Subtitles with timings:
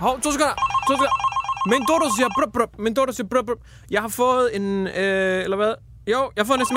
[0.00, 0.54] Hov, to sekunder.
[0.88, 1.16] To sekunder.
[1.68, 2.78] Men Dodo siger brup, brup.
[2.78, 3.58] Men Dodo siger brup, brup.
[3.90, 4.86] Jeg har fået en...
[4.86, 5.74] Øh, eller hvad?
[6.06, 6.76] Jo, jeg har fået en sms.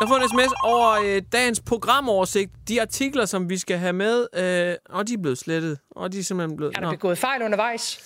[0.00, 2.52] Jeg har fået en sms over øh, dagens programoversigt.
[2.68, 5.78] De artikler, som vi skal have med, øh, og de er blevet slettet.
[5.96, 6.76] Og de er simpelthen blevet...
[6.76, 6.92] Er der Nå.
[6.92, 8.00] begået fejl undervejs?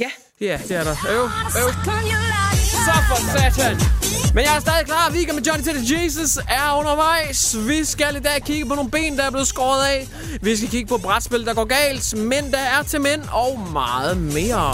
[0.00, 0.10] Ja.
[0.40, 0.96] Ja, det er der.
[1.10, 1.22] Øv,
[1.62, 1.68] øv.
[2.86, 4.01] Så for satan.
[4.34, 5.10] Men jeg er stadig klar.
[5.12, 7.56] Weekend med Johnny Teddy Jesus er undervejs.
[7.68, 10.08] Vi skal i dag kigge på nogle ben, der er blevet skåret af.
[10.42, 12.16] Vi skal kigge på brætspil, der går galt.
[12.16, 13.22] Mænd, der er til mænd.
[13.32, 14.72] Og meget mere.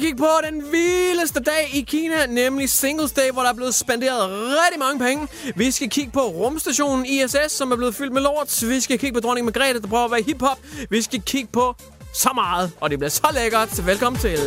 [0.00, 3.74] Skal kigge på den vildeste dag i Kina, nemlig Singles Day, hvor der er blevet
[3.74, 5.28] spenderet rigtig mange penge.
[5.56, 8.62] Vi skal kigge på rumstationen ISS, som er blevet fyldt med lort.
[8.68, 10.58] Vi skal kigge på dronning Margrethe, der prøver at være hiphop.
[10.90, 11.74] Vi skal kigge på
[12.14, 13.86] så meget, og det bliver så lækkert.
[13.86, 14.38] Velkommen til...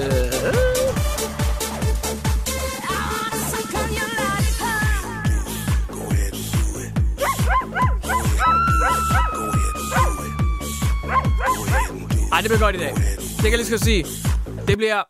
[12.32, 12.94] Ej, det bliver godt i dag.
[12.96, 14.06] Det kan jeg lige skal sige.
[14.68, 15.04] Det bliver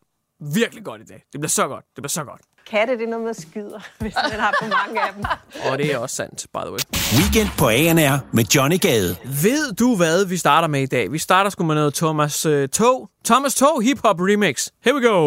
[0.54, 1.24] virkelig godt i dag.
[1.32, 1.86] Det bliver så godt.
[1.86, 2.42] Det bliver så godt.
[2.70, 5.24] Katte, det er noget med skyder, hvis man har for mange af dem.
[5.72, 6.80] Og det er også sandt, by the way.
[7.20, 9.16] Weekend på ANR med Johnny Gade.
[9.44, 11.12] Ved du, hvad vi starter med i dag?
[11.12, 13.10] Vi starter sgu med noget Thomas uh, Tog.
[13.26, 14.68] Thomas Tog Hip Hop Remix.
[14.86, 15.18] Here we go.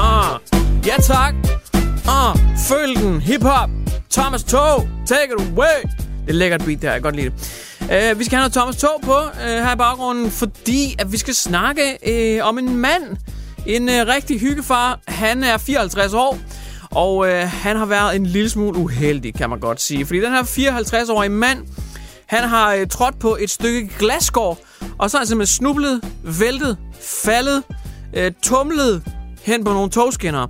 [0.00, 0.40] Ah,
[0.86, 1.34] ja tak.
[2.08, 2.36] Ah,
[2.68, 3.20] følg den.
[3.20, 3.70] Hip Hop.
[4.10, 4.88] Thomas Tog.
[5.06, 5.78] Take it away.
[5.82, 6.88] Det er et lækkert beat der.
[6.92, 7.71] Jeg kan godt lide det.
[7.82, 11.16] Uh, vi skal have noget Thomas Tog på uh, her i baggrunden, fordi at vi
[11.16, 11.82] skal snakke
[12.40, 13.16] uh, om en mand.
[13.66, 15.00] En uh, rigtig hyggefar.
[15.08, 16.38] Han er 54 år.
[16.90, 20.06] Og uh, han har været en lille smule uheldig, kan man godt sige.
[20.06, 21.58] Fordi den her 54-årige mand,
[22.26, 24.58] han har uh, trådt på et stykke glasgård,
[24.98, 26.04] og så er han simpelthen snublet,
[26.40, 27.62] væltet, faldet,
[28.16, 29.02] uh, tumlet
[29.42, 30.46] hen på nogle togskinner.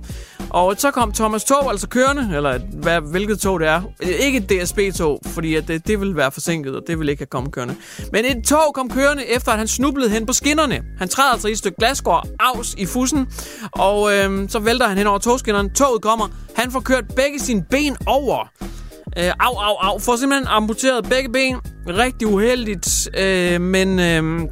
[0.53, 3.81] Og så kom Thomas Tog altså kørende, eller hvad, hvilket tog det er.
[4.01, 7.27] Ikke et DSB-tog, fordi at det, det ville være forsinket, og det ville ikke have
[7.27, 7.75] kommet kørende.
[8.11, 10.81] Men et tog kom kørende, efter at han snublede hen på skinnerne.
[10.97, 13.27] Han træder altså i et stykke glasgård, afs i fussen,
[13.71, 15.69] og øhm, så vælter han hen over togskinnerne.
[15.69, 18.51] Toget kommer, han får kørt begge sine ben over.
[19.17, 19.99] Øh, au, au, au.
[19.99, 21.55] Får simpelthen amputeret begge ben.
[21.87, 23.99] Rigtig uheldigt, øh, men...
[23.99, 24.49] Øh,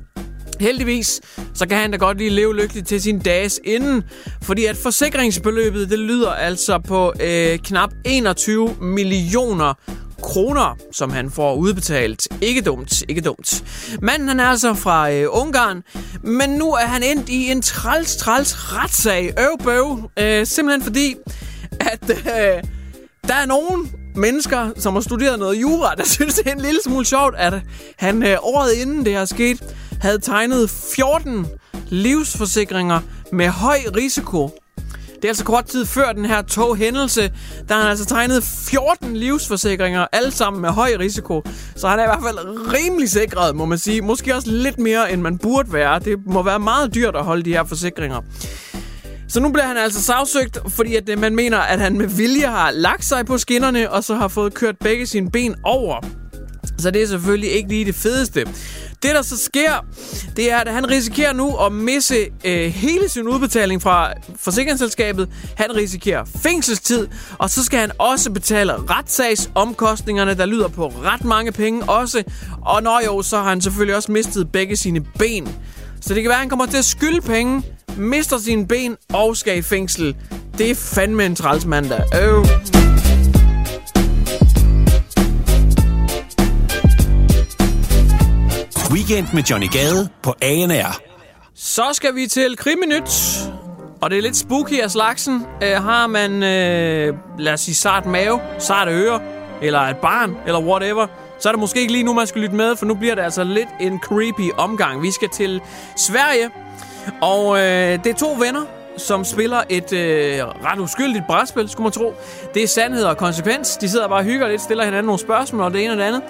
[0.62, 1.22] Heldigvis,
[1.54, 4.04] så kan han da godt lige leve lykkeligt til sin dages inden,
[4.42, 9.74] fordi at forsikringsbeløbet, det lyder altså på øh, knap 21 millioner
[10.22, 12.28] kroner, som han får udbetalt.
[12.42, 13.64] Ikke dumt, ikke dumt.
[14.02, 15.84] Manden han er altså fra øh, Ungarn,
[16.24, 19.34] men nu er han endt i en træls, træls retssag.
[19.40, 20.10] Øv, bøv.
[20.20, 21.16] Øh, simpelthen fordi,
[21.80, 22.64] at øh,
[23.28, 26.80] der er nogen mennesker, som har studeret noget jura, der synes, det er en lille
[26.84, 27.54] smule sjovt, at
[27.98, 29.64] han øh, året inden det her sket,
[30.02, 31.48] havde tegnet 14
[31.90, 33.00] livsforsikringer
[33.32, 34.50] med høj risiko.
[35.16, 37.22] Det er altså kort tid før den her toghændelse,
[37.68, 41.44] der har han altså tegnet 14 livsforsikringer, alle sammen med høj risiko.
[41.76, 44.02] Så han er i hvert fald rimelig sikret, må man sige.
[44.02, 46.00] Måske også lidt mere, end man burde være.
[46.00, 48.22] Det må være meget dyrt at holde de her forsikringer.
[49.28, 52.46] Så nu bliver han altså sagsøgt, fordi at øh, man mener, at han med vilje
[52.46, 56.06] har lagt sig på skinnerne, og så har fået kørt begge sine ben over.
[56.78, 58.48] Så det er selvfølgelig ikke lige det fedeste.
[59.04, 59.86] Det, der så sker,
[60.36, 62.16] det er, at han risikerer nu at misse
[62.46, 65.30] øh, hele sin udbetaling fra forsikringsselskabet.
[65.56, 67.08] Han risikerer fængselstid,
[67.38, 72.24] og så skal han også betale retssagsomkostningerne, der lyder på ret mange penge også.
[72.66, 75.48] Og når jo, så har han selvfølgelig også mistet begge sine ben.
[76.02, 77.64] Så det kan være, at han kommer til at skylde penge,
[77.98, 80.16] mister sine ben og skal i fængsel.
[80.58, 82.02] Det er fandme en træls mandag.
[82.22, 82.91] Øh.
[88.94, 91.02] Weekend med Johnny Gade på ANR.
[91.56, 93.10] Så skal vi til Kriminyt.
[94.02, 95.46] Og det er lidt spooky af slagsen.
[95.64, 99.22] Øh, har man, øh, lad os sige, sart mave, sart øre,
[99.62, 101.08] eller et barn, eller whatever,
[101.40, 103.22] så er det måske ikke lige nu, man skal lytte med, for nu bliver det
[103.22, 105.02] altså lidt en creepy omgang.
[105.02, 105.62] Vi skal til
[105.96, 106.50] Sverige,
[107.22, 108.66] og øh, det er to venner,
[108.98, 112.14] som spiller et øh, ret uskyldigt brætspil, skulle man tro.
[112.54, 113.78] Det er sandhed og konsekvens.
[113.78, 116.04] De sidder bare og hygger lidt, stiller hinanden nogle spørgsmål, og det ene og det
[116.04, 116.22] andet.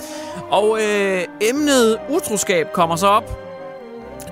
[0.49, 3.23] Og øh, emnet utroskab kommer så op.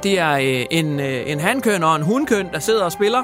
[0.04, 3.24] Det er øh, en, øh, en hankøn og en hundkøn, der sidder og spiller.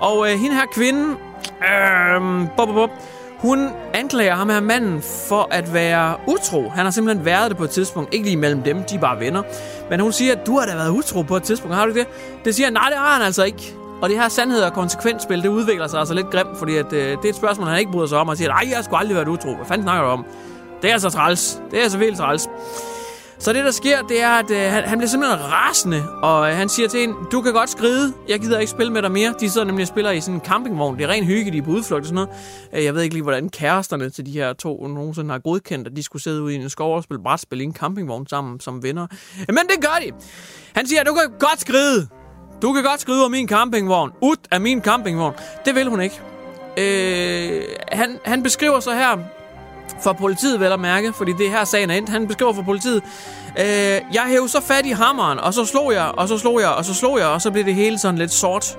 [0.00, 1.16] Og øh, hende her kvinde,
[1.62, 2.90] øh, bop, bop, bop,
[3.38, 6.68] hun anklager ham her manden for at være utro.
[6.68, 8.14] Han har simpelthen været det på et tidspunkt.
[8.14, 9.42] Ikke lige mellem dem, de er bare venner.
[9.90, 11.76] Men hun siger, at du har da været utro på et tidspunkt.
[11.76, 12.06] Har du det?
[12.44, 13.74] Det siger han, nej, det har han altså ikke.
[14.02, 17.16] Og det her sandhed og konsekvensspil, det udvikler sig altså lidt grimt, fordi at, øh,
[17.16, 18.96] det er et spørgsmål, han ikke bryder sig om, og siger, nej, jeg har sgu
[18.96, 19.54] aldrig været utro.
[19.54, 20.24] Hvad fanden snakker du om?
[20.82, 21.60] Det er altså træls.
[21.70, 22.48] Det er altså vildt træls.
[23.40, 26.56] Så det, der sker, det er, at øh, han, han bliver simpelthen rasende, og øh,
[26.56, 29.34] han siger til hende, du kan godt skride, jeg gider ikke spille med dig mere.
[29.40, 30.96] De sidder nemlig og spiller i sådan en campingvogn.
[30.96, 32.28] Det er ren hygge, de er på udflugt og sådan noget.
[32.72, 35.96] Øh, jeg ved ikke lige, hvordan kæresterne til de her to nogensinde har godkendt, at
[35.96, 38.82] de skulle sidde ude i en skov og spille brætspil i en campingvogn sammen som
[38.82, 39.06] venner.
[39.40, 40.12] Øh, men det gør de.
[40.74, 42.08] Han siger, du kan godt skride.
[42.62, 44.10] Du kan godt skride ud af min campingvogn.
[44.20, 45.34] Ud af min campingvogn.
[45.64, 46.20] Det vil hun ikke.
[46.76, 47.62] Øh,
[47.92, 49.18] han, han beskriver så her
[50.00, 52.08] for politiet vel at mærke, fordi det er her sagen er endt.
[52.08, 53.02] Han beskriver for politiet,
[53.58, 53.64] øh,
[54.14, 56.84] jeg hævde så fat i hammeren, og så slog jeg, og så slog jeg, og
[56.84, 58.78] så slog jeg, og så blev det hele sådan lidt sort.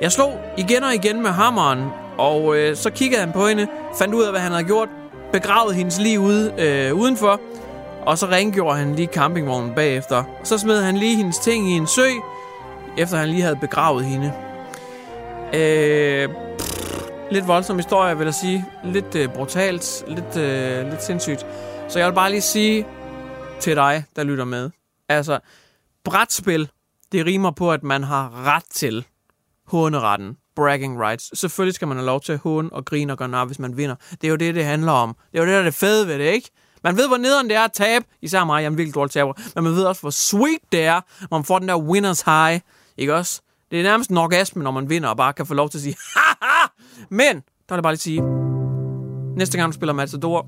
[0.00, 1.84] Jeg slog igen og igen med hammeren,
[2.18, 3.66] og øh, så kiggede han på hende,
[3.98, 4.88] fandt ud af, hvad han havde gjort,
[5.32, 7.40] begravede hendes lige ude, øh, udenfor,
[8.06, 10.24] og så rengjorde han lige campingvognen bagefter.
[10.44, 12.06] Så smed han lige hendes ting i en sø,
[12.98, 14.32] efter han lige havde begravet hende.
[15.54, 16.28] Øh,
[17.30, 18.64] lidt voldsom historie, vil jeg sige.
[18.84, 21.46] Lidt øh, brutalt, lidt, øh, lidt sindssygt.
[21.88, 22.86] Så jeg vil bare lige sige
[23.60, 24.70] til dig, der lytter med.
[25.08, 25.38] Altså,
[26.04, 26.70] brætspil,
[27.12, 29.06] det rimer på, at man har ret til
[29.66, 30.36] håneretten.
[30.56, 31.38] Bragging rights.
[31.38, 33.76] Selvfølgelig skal man have lov til at håne og grine og gøre nar, hvis man
[33.76, 33.94] vinder.
[34.10, 35.16] Det er jo det, det handler om.
[35.32, 36.50] Det er jo det, der er det fede ved det, ikke?
[36.84, 38.04] Man ved, hvor nederen det er at tabe.
[38.22, 39.32] Især mig, jeg er en virkelig dårlig taber.
[39.54, 41.00] Men man ved også, hvor sweet det er,
[41.30, 42.60] når man får den der winners high.
[42.96, 43.40] Ikke også?
[43.70, 45.82] Det er nærmest en orgasme, når man vinder og bare kan få lov til at
[45.82, 46.25] sige, ha!
[47.10, 48.22] Men, der vil jeg bare lige sige,
[49.36, 50.46] næste gang du spiller Matador,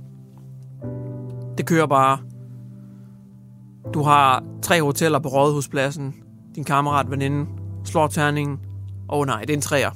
[1.59, 2.19] det kører bare.
[3.95, 6.15] Du har tre hoteller på Rådhuspladsen.
[6.55, 7.47] Din kammerat, veninde,
[7.85, 8.61] slår terningen.
[9.11, 9.91] Åh oh, nej, det er en træer.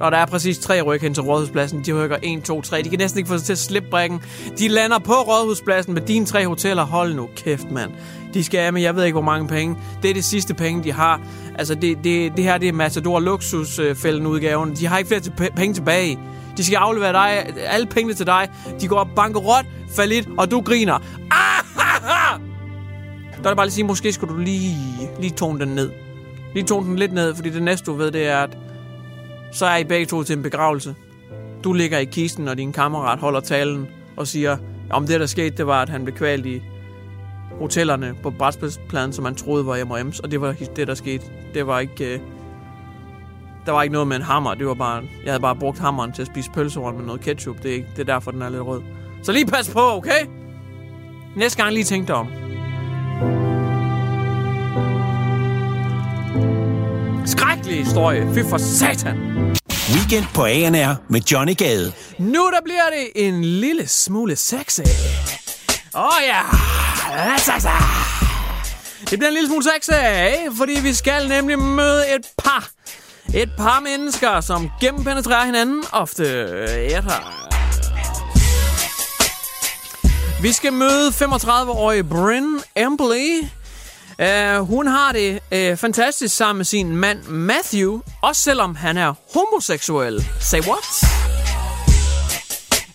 [0.00, 1.84] Og der er præcis tre ryk hen til Rådhuspladsen.
[1.84, 2.82] De rykker 1, 2, 3.
[2.82, 4.22] De kan næsten ikke få sig til at slippe brækken.
[4.58, 6.84] De lander på Rådhuspladsen med dine tre hoteller.
[6.84, 7.90] Hold nu kæft, mand.
[8.34, 9.76] De skal af med, jeg ved ikke, hvor mange penge.
[10.02, 11.20] Det er det sidste penge, de har.
[11.58, 14.76] Altså, det, det, det her det er Matador Luxusfælden udgaven.
[14.76, 16.18] De har ikke flere til penge tilbage.
[16.56, 18.48] De skal aflevere dig, alle pengene til dig.
[18.80, 19.64] De går bankerot,
[19.96, 20.94] falit, og du griner.
[20.94, 21.64] Ah,
[23.36, 24.76] Der er det bare lige sige, måske skulle du lige,
[25.20, 25.90] lige tone den ned.
[26.54, 28.58] Lige tone den lidt ned, fordi det næste, du ved, det er, at
[29.52, 30.94] så er I begge to til en begravelse.
[31.64, 34.56] Du ligger i kisten, og din kammerat holder talen og siger,
[34.90, 36.62] om det, der skete, det var, at han blev kvalt i
[37.58, 41.24] hotellerne på brætspilspladen, som man troede var M&M's, og det var det, der skete.
[41.54, 42.14] Det var ikke...
[42.14, 42.20] Øh,
[43.66, 45.02] der var ikke noget med en hammer, det var bare...
[45.24, 47.62] Jeg havde bare brugt hammeren til at spise pølsehorn med noget ketchup.
[47.62, 48.82] Det er, ikke, det er derfor, den er lidt rød.
[49.22, 50.26] Så lige pas på, okay?
[51.36, 52.51] Næste gang lige tænk dig om.
[57.72, 58.34] Skrækkelig historie.
[58.34, 59.16] Fy for satan.
[59.94, 61.92] Weekend på ANR med Johnny Gade.
[62.18, 64.80] Nu der bliver det en lille smule sexy.
[65.94, 66.40] Åh oh, ja.
[69.10, 69.90] Det bliver en lille smule sexy,
[70.56, 72.68] fordi vi skal nemlig møde et par.
[73.34, 76.24] Et par mennesker, som gennempenetrerer hinanden ofte.
[76.86, 77.48] Etter.
[80.42, 83.48] Vi skal møde 35-årige Bryn Embley.
[84.18, 89.14] Uh, hun har det uh, fantastisk sammen med sin mand Matthew, også selvom han er
[89.34, 90.24] homoseksuel.
[90.40, 91.04] Say what?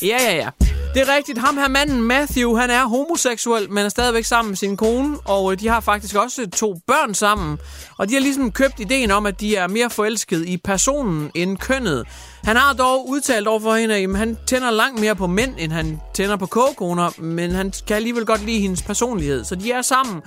[0.01, 0.49] Ja, ja, ja.
[0.93, 1.37] Det er rigtigt.
[1.37, 5.51] Ham her manden, Matthew, han er homoseksuel, men er stadigvæk sammen med sin kone, og
[5.51, 7.57] øh, de har faktisk også to børn sammen.
[7.97, 11.57] Og de har ligesom købt ideen om, at de er mere forelsket i personen end
[11.57, 12.07] kønnet.
[12.47, 15.71] Han har dog udtalt over for hende, at han tænder langt mere på mænd, end
[15.71, 19.43] han tænder på kogekoner, men han kan alligevel godt lide hendes personlighed.
[19.43, 20.21] Så de er sammen,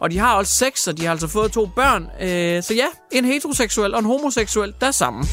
[0.00, 2.06] og de har også sex, og de har altså fået to børn.
[2.20, 5.24] Øh, så ja, en heteroseksuel og en homoseksuel, der er sammen.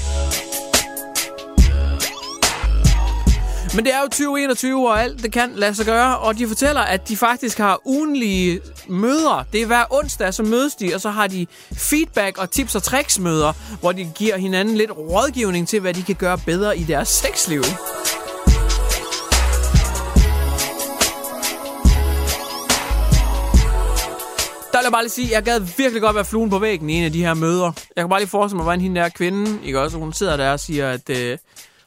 [3.75, 6.81] Men det er jo 2021, og alt det kan lade sig gøre, og de fortæller,
[6.81, 9.45] at de faktisk har ugenlige møder.
[9.53, 12.83] Det er hver onsdag, så mødes de, og så har de feedback og tips og
[12.83, 16.83] tricks møder, hvor de giver hinanden lidt rådgivning til, hvad de kan gøre bedre i
[16.83, 17.61] deres sexliv.
[24.71, 26.93] Der vil jeg bare lige sige, jeg gad virkelig godt være fluen på væggen i
[26.93, 27.71] en af de her møder.
[27.95, 30.51] Jeg kan bare lige forestille mig, hvordan hende der kvinde, ikke også, hun sidder der
[30.51, 31.09] og siger, at...
[31.09, 31.37] Øh,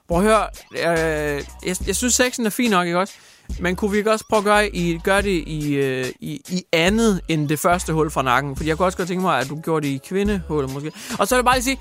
[0.08, 3.14] prøv at høre, øh, jeg, jeg synes, sexen er fin nok, ikke også?
[3.60, 6.64] Men kunne vi ikke også prøve at gøre, i, gøre det i, øh, i, i
[6.72, 8.56] andet end det første hul fra nakken?
[8.56, 10.92] Fordi jeg kunne også godt tænke mig, at du gjorde det i kvindehullet måske.
[11.18, 11.78] Og så vil jeg bare lige sige,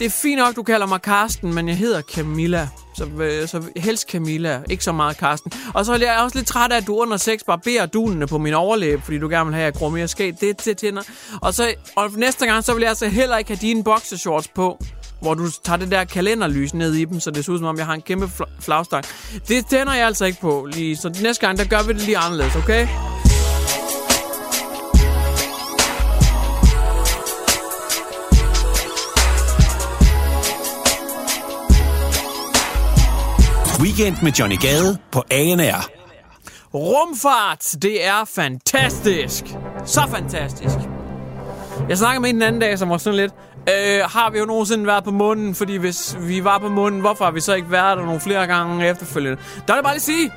[0.00, 2.68] det er fint nok, du kalder mig Karsten, men jeg hedder Camilla.
[2.96, 5.52] Så, øh, så helst Camilla, ikke så meget Karsten.
[5.74, 8.38] Og så er jeg også lidt træt af, at du under sex barberer dunene på
[8.38, 10.40] min overlæbe, fordi du gerne vil have, at jeg gror mere skæg.
[10.40, 11.02] Det, det tænder.
[11.42, 14.84] Og, så, og næste gang, så vil jeg altså heller ikke have dine boxershorts på
[15.20, 17.78] hvor du tager det der kalenderlys ned i dem, så det ser ud som om,
[17.78, 19.04] jeg har en kæmpe fl- flagstang.
[19.48, 20.96] Det tænder jeg altså ikke på lige.
[20.96, 22.88] Så næste gang, der gør vi det lige anderledes, okay?
[33.80, 35.88] Weekend med Johnny Gade på ANR.
[36.74, 39.44] Rumfart, det er fantastisk.
[39.86, 40.74] Så fantastisk.
[41.88, 43.32] Jeg snakkede med en den anden dag, som var sådan lidt,
[43.68, 45.54] øh, har vi jo nogensinde været på månen?
[45.54, 48.46] Fordi hvis vi var på månen, hvorfor har vi så ikke været der nogle flere
[48.46, 49.42] gange efterfølgende?
[49.66, 50.32] Der er det bare lige sige,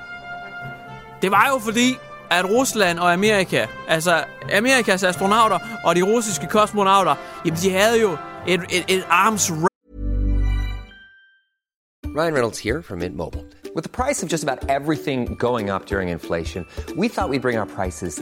[1.22, 1.98] det var jo fordi,
[2.30, 4.24] at Rusland og Amerika, altså
[4.58, 7.15] Amerikas astronauter og de russiske kosmonauter,
[7.46, 9.51] jamen de havde jo et, et, et arms
[12.15, 13.44] Ryan Reynolds here from Mint Mobile.
[13.75, 16.65] With the price of just about everything going up during inflation,
[16.96, 18.22] we thought we'd bring our prices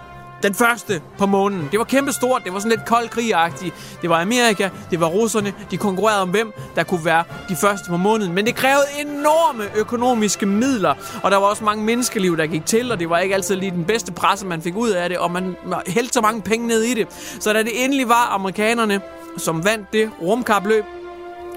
[0.43, 1.67] den første på månen.
[1.71, 3.75] Det var kæmpestort, det var sådan lidt kold krigagtigt.
[4.01, 7.89] Det var Amerika, det var russerne, de konkurrerede om hvem, der kunne være de første
[7.89, 8.33] på månen.
[8.33, 10.93] Men det krævede enorme økonomiske midler,
[11.23, 13.71] og der var også mange menneskeliv, der gik til, og det var ikke altid lige
[13.71, 15.55] den bedste presse, man fik ud af det, og man
[15.87, 17.07] hældte så mange penge ned i det.
[17.39, 19.01] Så da det endelig var amerikanerne,
[19.37, 20.83] som vandt det rumkapløb,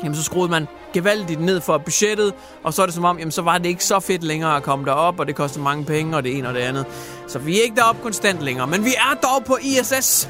[0.04, 3.32] jamen så skruede man gevaldigt ned for budgettet, og så er det som om, jamen
[3.32, 6.16] så var det ikke så fedt længere at komme derop, og det koster mange penge,
[6.16, 6.86] og det ene og det andet.
[7.28, 10.28] Så vi er ikke deroppe konstant længere, men vi er dog på ISS,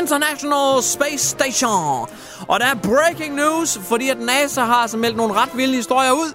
[0.00, 2.08] International Space Station.
[2.48, 6.12] Og der er breaking news, fordi at NASA har så meldt nogle ret vilde historier
[6.12, 6.32] ud.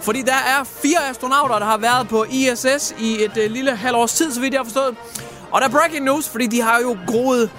[0.00, 4.12] Fordi der er fire astronauter, der har været på ISS i et øh, lille halvårs
[4.12, 4.96] tid, så vidt jeg har forstået.
[5.50, 7.50] Og der er breaking news, fordi de har jo groet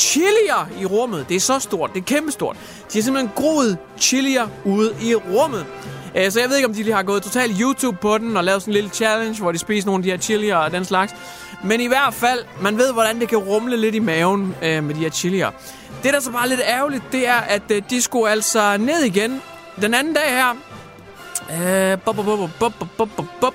[0.00, 1.28] chilier i rummet.
[1.28, 1.90] Det er så stort.
[1.94, 2.56] Det er kæmpestort.
[2.92, 5.66] De har simpelthen groet chilier ude i rummet.
[6.14, 8.44] Øh, så jeg ved ikke, om de lige har gået totalt YouTube på den og
[8.44, 10.84] lavet sådan en lille challenge, hvor de spiser nogle af de her chilier og den
[10.84, 11.14] slags.
[11.64, 14.94] Men i hvert fald, man ved, hvordan det kan rumle lidt i maven øh, med
[14.94, 15.50] de her chilier.
[16.02, 19.02] Det, der så bare er lidt ærgerligt, det er, at øh, de skulle altså ned
[19.02, 19.42] igen
[19.80, 20.50] den anden dag her.
[21.92, 23.54] Øh, bop, bop, bop, bop, bop, bop, bop.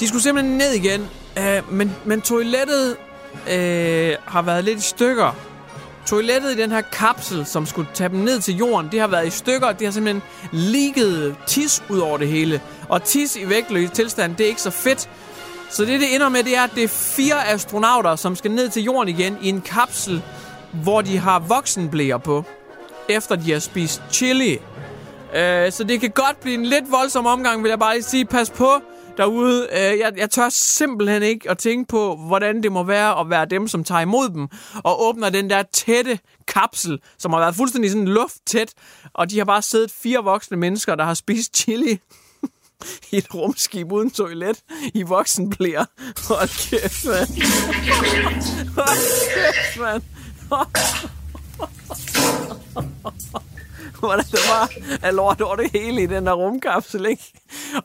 [0.00, 2.96] De skulle simpelthen ned igen, øh, men, men toilettet
[3.50, 5.36] øh, har været lidt i stykker.
[6.06, 9.26] Toilettet i den her kapsel, som skulle tage dem ned til jorden, det har været
[9.26, 12.60] i stykker, og det har simpelthen ligget tis ud over det hele.
[12.88, 15.08] Og tis i vægtløs tilstand, det er ikke så fedt.
[15.70, 18.68] Så det, det ender med, det er, at det er fire astronauter, som skal ned
[18.68, 20.22] til jorden igen i en kapsel,
[20.72, 22.44] hvor de har voksenblæer på,
[23.08, 24.58] efter de har spist chili.
[25.34, 28.24] Øh, så det kan godt blive en lidt voldsom omgang, vil jeg bare lige sige.
[28.24, 28.82] Pas på
[29.16, 29.68] derude.
[29.72, 33.46] Øh, jeg, jeg tør simpelthen ikke at tænke på, hvordan det må være at være
[33.46, 34.48] dem, som tager imod dem
[34.84, 36.18] og åbner den der tætte
[36.48, 38.72] kapsel, som har været fuldstændig sådan lufttæt,
[39.14, 41.98] og de har bare siddet fire voksne mennesker, der har spist chili
[43.10, 44.58] i et rumskib uden toilet
[44.94, 45.84] i voksenblæer.
[46.28, 47.28] Hold kæft, mand.
[48.74, 48.98] Hold
[49.34, 50.02] kæft, mand.
[54.06, 54.70] Hvordan det var
[55.02, 57.32] af lort over det hele i den der rumkapsel, ikke?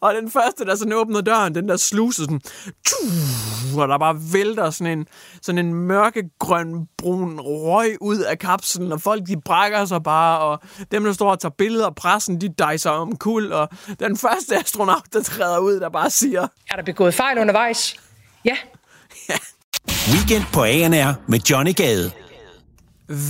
[0.02, 2.42] Og den første, der sådan åbner døren, den der sluse sådan...
[2.88, 5.08] tju, Og der bare vælter sådan en,
[5.42, 10.60] sådan en mørkegrøn brun røg ud af kapslen, og folk de brækker sig bare, og
[10.92, 14.56] dem, der står og tager billeder af pressen, de dejser om kul, og den første
[14.58, 16.48] astronaut, der træder ud, der bare siger...
[16.72, 17.96] Er der begået fejl undervejs?
[18.46, 18.56] Ja.
[20.14, 22.12] Weekend på ANR med Johnny Gade.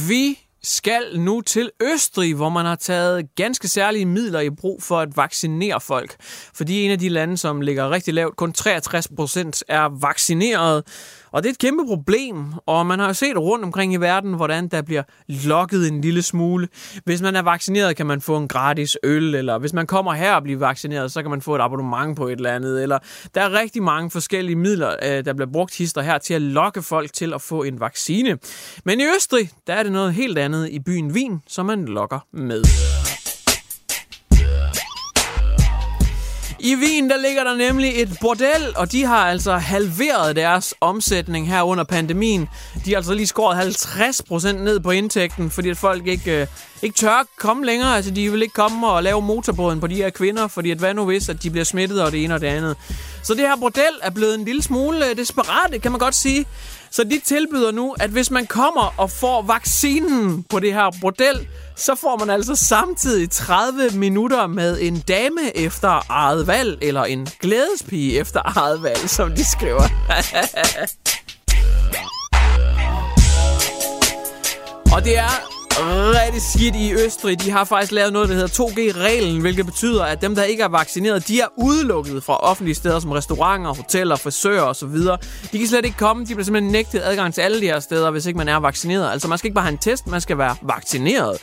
[0.08, 5.00] Vi skal nu til Østrig, hvor man har taget ganske særlige midler i brug for
[5.00, 6.16] at vaccinere folk.
[6.54, 10.84] Fordi en af de lande, som ligger rigtig lavt, kun 63 procent er vaccineret.
[11.32, 14.34] Og det er et kæmpe problem, og man har jo set rundt omkring i verden,
[14.34, 16.68] hvordan der bliver lokket en lille smule.
[17.06, 20.34] Hvis man er vaccineret, kan man få en gratis øl, eller hvis man kommer her
[20.34, 22.84] og bliver vaccineret, så kan man få et abonnement på et eller andet.
[22.84, 23.00] Eller
[23.36, 26.82] der er rigtig mange forskellige midler, øh, der bliver brugt hister her til at lokke
[26.82, 28.38] folk til at få en vaccine.
[28.86, 32.20] Men i Østrig, der er det noget helt andet i byen Wien, som man lokker
[32.32, 32.64] med.
[36.62, 41.48] I Wien, der ligger der nemlig et bordel, og de har altså halveret deres omsætning
[41.48, 42.50] her under pandemien.
[42.86, 46.48] De har altså lige skåret 50% ned på indtægten, fordi at folk ikke, øh,
[46.82, 47.96] ikke tør komme længere.
[47.96, 50.94] Altså, de vil ikke komme og lave motorbåden på de her kvinder, fordi at hvad
[50.94, 52.78] nu hvis, at de bliver smittet og det ene og det andet.
[53.24, 56.46] Så det her bordel er blevet en lille smule øh, desperat, kan man godt sige.
[56.92, 61.48] Så de tilbyder nu, at hvis man kommer og får vaccinen på det her bordel,
[61.76, 67.28] så får man altså samtidig 30 minutter med en dame efter eget valg, eller en
[67.42, 69.84] glædespige efter eget valg, som de skriver.
[74.96, 77.42] og det er rigtig skidt i Østrig.
[77.42, 80.68] De har faktisk lavet noget, der hedder 2G-reglen, hvilket betyder, at dem, der ikke er
[80.68, 84.98] vaccineret, de er udelukket fra offentlige steder som restauranter, hoteller, frisører osv.
[85.52, 86.26] De kan slet ikke komme.
[86.26, 89.12] De bliver simpelthen nægtet adgang til alle de her steder, hvis ikke man er vaccineret.
[89.12, 91.38] Altså, man skal ikke bare have en test, man skal være vaccineret.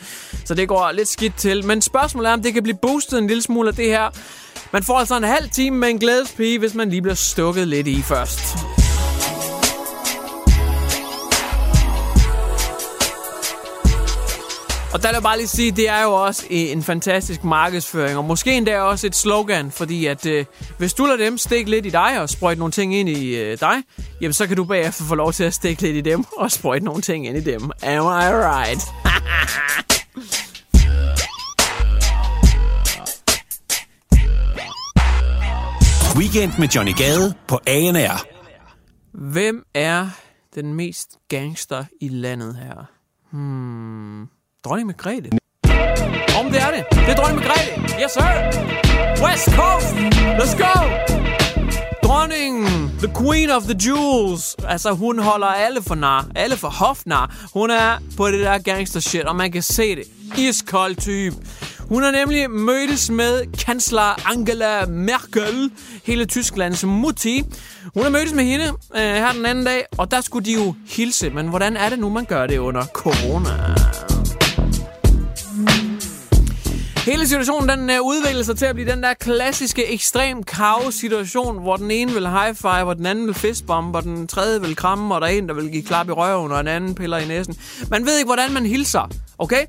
[0.45, 1.65] Så det går lidt skidt til.
[1.65, 4.09] Men spørgsmålet er, om det kan blive boostet en lille smule af det her.
[4.73, 7.87] Man får altså en halv time med en glædespige, hvis man lige bliver stukket lidt
[7.87, 8.76] i først.
[14.93, 18.25] Og der vil jeg bare lige sige, det er jo også en fantastisk markedsføring, og
[18.25, 20.45] måske endda også et slogan, fordi at øh,
[20.77, 23.59] hvis du lader dem stikke lidt i dig og sprøjte nogle ting ind i øh,
[23.59, 23.83] dig,
[24.21, 26.85] jamen så kan du bagefter få lov til at stikke lidt i dem og sprøjte
[26.85, 27.71] nogle ting ind i dem.
[27.83, 28.81] Am I right?
[36.17, 38.25] Weekend med Johnny Gade på ANR.
[39.13, 40.09] Hvem er
[40.55, 42.85] den mest gangster i landet her?
[43.31, 44.36] Hmm...
[44.67, 45.29] Dronning Margrethe.
[46.39, 46.83] Om det er det.
[46.91, 48.01] Det er Dronning Margrethe.
[48.03, 48.31] Yes, sir.
[49.23, 49.95] West Coast.
[50.39, 50.73] Let's go.
[52.03, 54.55] Dronningen, the queen of the jewels.
[54.67, 56.25] Altså, hun holder alle for nar.
[56.35, 57.35] Alle for hofnar.
[57.53, 60.03] Hun er på det der gangster shit, og man kan se det.
[60.37, 61.35] Iskold type.
[61.79, 65.71] Hun har nemlig mødtes med kansler Angela Merkel,
[66.03, 67.43] hele Tysklands mutti.
[67.93, 68.65] Hun har mødtes med hende
[68.95, 71.29] øh, her den anden dag, og der skulle de jo hilse.
[71.29, 73.75] Men hvordan er det nu, man gør det under corona?
[77.07, 81.61] Hele situationen den uh, udvikler sig til at blive den der klassiske ekstrem kaos situation,
[81.61, 84.75] hvor den ene vil high five, og den anden vil fistbombe, og den tredje vil
[84.75, 87.17] kramme, og der er en, der vil give klap i røven, og en anden piller
[87.17, 87.57] i næsen.
[87.89, 89.65] Man ved ikke, hvordan man hilser, okay?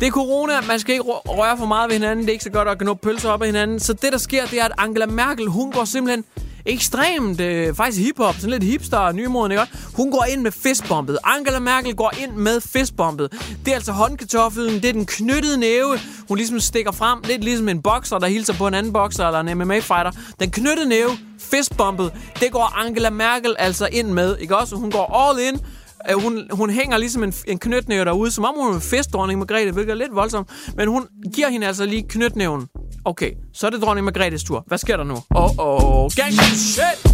[0.00, 2.50] Det er corona, man skal ikke røre for meget ved hinanden, det er ikke så
[2.50, 3.80] godt at knuppe pølser op af hinanden.
[3.80, 6.24] Så det, der sker, det er, at Angela Merkel, hun går simpelthen
[6.66, 9.64] ekstremt, øh, faktisk hiphop, sådan lidt hipster og nymoden, ikke?
[9.94, 11.18] Hun går ind med fistbombet.
[11.24, 13.32] Angela Merkel går ind med fistbombet.
[13.64, 15.98] Det er altså håndkartoflen, det er den knyttede næve,
[16.28, 19.40] hun ligesom stikker frem, lidt ligesom en bokser, der hilser på en anden bokser eller
[19.40, 20.10] en MMA-fighter.
[20.40, 24.76] Den knyttede næve, fistbombet, det går Angela Merkel altså ind med, ikke også?
[24.76, 25.60] Hun går all in,
[26.10, 29.38] øh, hun, hun hænger ligesom en, en knytnæve derude, som om hun er en festdronning
[29.38, 30.50] Margrethe, hvilket er lidt voldsomt.
[30.76, 32.68] Men hun giver hende altså lige knytnæven.
[33.06, 34.64] Okay, så er det dronning Margrethes tur.
[34.66, 35.16] Hvad sker der nu?
[35.30, 37.12] Oh, oh, gang shit!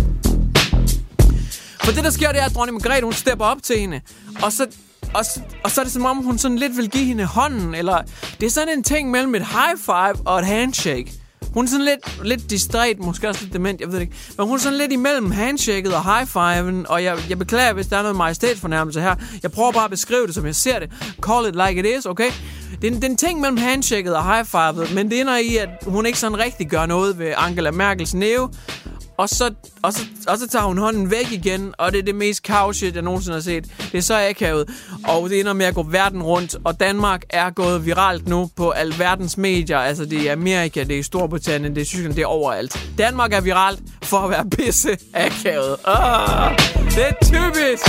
[1.84, 4.00] For det, der sker, det er, at dronning Margrethe, hun stepper op til hende.
[4.42, 4.66] Og så,
[5.14, 5.24] og,
[5.64, 7.74] og så er det som om, hun sådan lidt vil give hende hånden.
[7.74, 7.98] Eller
[8.40, 11.12] det er sådan en ting mellem et high five og et handshake.
[11.54, 14.16] Hun er sådan lidt, lidt distræt, måske også lidt dement, jeg ved det ikke.
[14.38, 17.86] Men hun er sådan lidt imellem handshaket og high fiven, og jeg, jeg beklager, hvis
[17.86, 19.14] der er noget majestætsfornærmelse her.
[19.42, 20.90] Jeg prøver bare at beskrive det, som jeg ser det.
[21.22, 22.30] Call it like it is, okay?
[22.80, 25.56] Det er, det er en ting mellem handshaket og high fivet, men det ender i,
[25.56, 28.48] at hun ikke sådan rigtig gør noget ved Angela Merkels næve.
[29.16, 29.50] Og så,
[29.82, 32.72] og, så, og så tager hun hånden væk igen, og det er det mest cow
[32.72, 33.64] shit, jeg nogensinde har set.
[33.92, 34.68] Det er så akavet,
[35.08, 36.56] og det ender med at gå verden rundt.
[36.64, 39.78] Og Danmark er gået viralt nu på alverdens medier.
[39.78, 42.88] Altså, det er Amerika, det er Storbritannien, det er Tyskland, det er overalt.
[42.98, 45.76] Danmark er viralt for at være pisse akavet.
[45.84, 46.56] Oh,
[46.90, 47.86] det er typisk!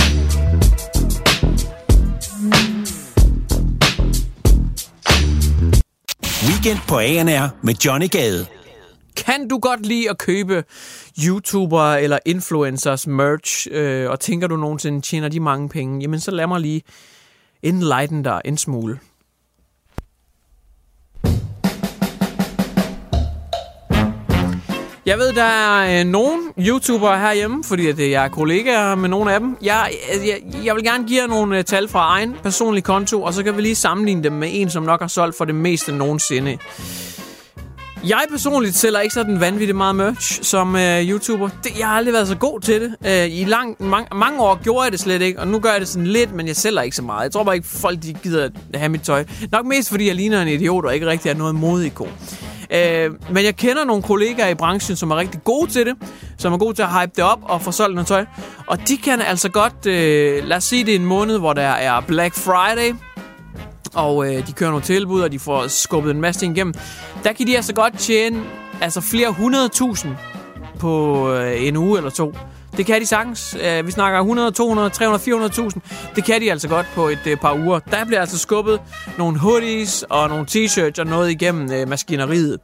[6.48, 8.46] Weekend på ANR med Johnny Gade.
[9.16, 10.64] Kan du godt lide at købe
[11.26, 16.00] YouTuber eller influencers merch, øh, og tænker du nogensinde, tjener de mange penge?
[16.00, 16.82] Jamen, så lad mig lige
[17.62, 18.98] enlighten dig en smule.
[25.06, 29.08] Jeg ved, der er øh, nogle YouTubere herhjemme, fordi at, øh, jeg er kollegaer med
[29.08, 29.56] nogle af dem.
[29.62, 33.22] Jeg, øh, jeg, jeg vil gerne give jer nogle øh, tal fra egen personlig konto,
[33.22, 35.54] og så kan vi lige sammenligne dem med en, som nok har solgt for det
[35.54, 36.58] meste nogensinde.
[38.08, 41.48] Jeg personligt sælger ikke sådan vanvittigt meget merch som øh, YouTuber.
[41.64, 42.94] Det, jeg har aldrig været så god til det.
[43.06, 45.80] Øh, I lang, mange, mange år gjorde jeg det slet ikke, og nu gør jeg
[45.80, 47.24] det sådan lidt, men jeg sælger ikke så meget.
[47.24, 49.24] Jeg tror bare ikke, folk de gider at have mit tøj.
[49.52, 51.94] Nok mest fordi jeg ligner en idiot og ikke rigtig er noget modig
[52.70, 55.94] Øh, men jeg kender nogle kollegaer i branchen, som er rigtig gode til det,
[56.38, 58.24] som er gode til at hype det op og få solgt noget tøj.
[58.66, 61.62] Og de kan altså godt, øh, lad os sige det er en måned, hvor der
[61.62, 62.94] er Black Friday,
[63.94, 66.74] og øh, de kører nogle tilbud, og de får skubbet en masse ting igennem.
[67.24, 68.42] Der kan de altså godt tjene
[68.80, 70.16] altså flere hundrede tusind
[70.78, 72.34] på øh, en uge eller to.
[72.76, 73.56] Det kan de sagtens.
[73.60, 75.80] Øh, vi snakker 100, 200, 300, 400.000.
[76.16, 77.78] Det kan de altså godt på et øh, par uger.
[77.78, 78.80] Der bliver altså skubbet
[79.18, 82.60] nogle hoodies og nogle t-shirts og noget igennem øh, maskineriet.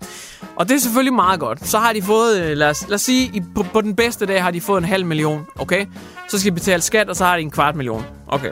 [0.57, 1.68] Og det er selvfølgelig meget godt.
[1.68, 4.42] Så har de fået, lad, os, lad os sige, i, på, på den bedste dag
[4.42, 5.46] har de fået en halv million.
[5.59, 5.87] Okay?
[6.29, 8.05] Så skal de betale skat, og så har de en kvart million.
[8.27, 8.51] Okay.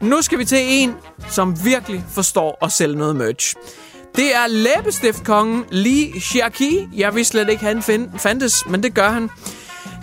[0.00, 0.94] Nu skal vi til en,
[1.30, 3.54] som virkelig forstår at sælge noget merch.
[4.16, 6.88] Det er læbestiftkongen Lee Xiaoqi.
[6.96, 7.82] Jeg vidste slet ikke, han
[8.18, 9.30] fandtes, men det gør han.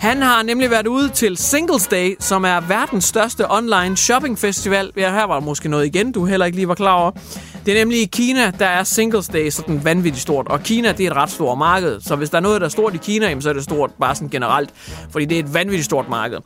[0.00, 4.90] Han har nemlig været ude til Singles Day, som er verdens største online shopping festival.
[4.96, 7.10] Ja, her var der måske noget igen, du heller ikke lige var klar over.
[7.66, 10.48] Det er nemlig i Kina, der er Singles Day sådan vanvittigt stort.
[10.48, 12.00] Og Kina, det er et ret stort marked.
[12.00, 14.14] Så hvis der er noget, der er stort i Kina, så er det stort bare
[14.14, 14.70] sådan generelt.
[15.10, 16.38] Fordi det er et vanvittigt stort marked.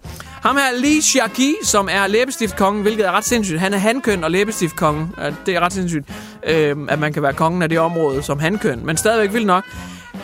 [0.43, 3.61] Ham her, Li Xiaqi, som er læbestiftkongen, hvilket er ret sindssygt.
[3.61, 5.15] Han er hankøn og læbestiftkongen.
[5.47, 6.09] Det er ret sindssygt,
[6.47, 8.87] øh, at man kan være kongen af det område som hankøn.
[8.87, 9.65] Men stadigvæk vildt nok.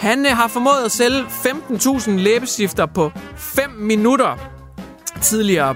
[0.01, 4.37] Han øh, har formået at sælge 15.000 læbestifter på 5 minutter
[5.23, 5.75] tidligere.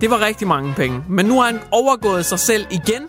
[0.00, 1.04] Det var rigtig mange penge.
[1.08, 3.02] Men nu har han overgået sig selv igen.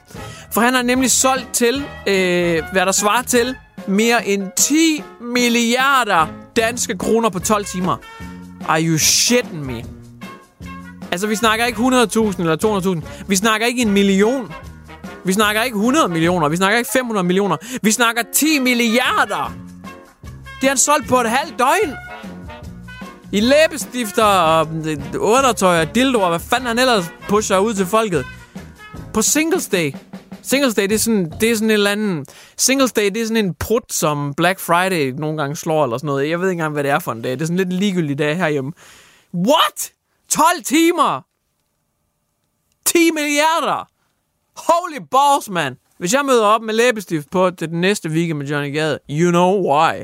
[0.53, 3.55] For han har nemlig solgt til, øh, hvad der svarer til,
[3.87, 7.97] mere end 10 milliarder danske kroner på 12 timer.
[8.67, 9.83] Are you shitting me?
[11.11, 13.25] Altså, vi snakker ikke 100.000 eller 200.000.
[13.27, 14.53] Vi snakker ikke en million.
[15.25, 16.49] Vi snakker ikke 100 millioner.
[16.49, 17.57] Vi snakker ikke 500 millioner.
[17.81, 19.68] Vi snakker 10 milliarder.
[20.61, 21.95] Det har han solgt på et halvt døgn.
[23.31, 24.85] I læbestifter og mm,
[25.19, 28.25] undertøj og dildoer, hvad fanden han ellers pusher ud til folket.
[29.13, 29.93] På Singles Day.
[30.41, 32.25] Singles Day, det er sådan, det er sådan en eller anden...
[32.57, 36.07] Singles Day, det er sådan en prut, som Black Friday nogle gange slår eller sådan
[36.07, 36.29] noget.
[36.29, 37.31] Jeg ved ikke engang, hvad det er for en dag.
[37.31, 38.71] Det er sådan lidt ligegyldig dag herhjemme.
[39.33, 39.91] What?
[40.29, 41.21] 12 timer?
[42.85, 43.89] 10 milliarder?
[44.55, 45.77] Holy balls, man.
[45.97, 49.31] Hvis jeg møder op med læbestift på til den næste weekend med Johnny Gade, you
[49.31, 50.03] know why.